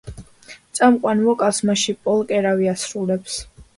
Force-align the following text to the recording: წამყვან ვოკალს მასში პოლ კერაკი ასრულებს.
წამყვან 0.77 1.21
ვოკალს 1.27 1.59
მასში 1.71 1.97
პოლ 2.07 2.25
კერაკი 2.33 2.71
ასრულებს. 2.73 3.37